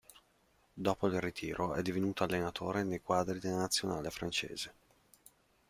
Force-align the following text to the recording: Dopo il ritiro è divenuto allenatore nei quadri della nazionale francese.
Dopo 0.73 1.05
il 1.05 1.21
ritiro 1.21 1.75
è 1.75 1.83
divenuto 1.83 2.23
allenatore 2.23 2.81
nei 2.83 3.03
quadri 3.03 3.37
della 3.37 3.57
nazionale 3.57 4.09
francese. 4.09 4.73